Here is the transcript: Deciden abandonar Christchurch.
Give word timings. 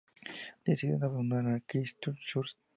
Deciden 0.65 1.03
abandonar 1.03 1.61
Christchurch. 1.67 2.55